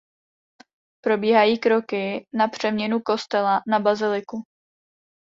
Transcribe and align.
Probíhají 1.03 1.59
kroky 1.59 2.25
na 2.33 2.47
přeměnu 2.47 2.99
kostela 3.01 3.61
na 3.67 3.79
baziliku. 3.79 4.43